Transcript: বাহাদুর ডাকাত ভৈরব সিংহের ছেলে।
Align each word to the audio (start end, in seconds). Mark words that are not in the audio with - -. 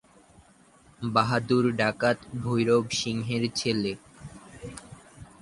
বাহাদুর 1.11 1.65
ডাকাত 1.79 2.17
ভৈরব 2.43 2.85
সিংহের 2.99 3.43
ছেলে। 3.55 3.93